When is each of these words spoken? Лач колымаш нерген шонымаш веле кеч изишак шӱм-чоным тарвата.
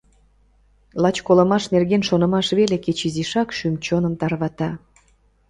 Лач 1.01 1.17
колымаш 1.27 1.63
нерген 1.73 2.01
шонымаш 2.09 2.47
веле 2.57 2.77
кеч 2.85 2.99
изишак 3.07 3.49
шӱм-чоным 3.57 4.13
тарвата. 4.19 4.69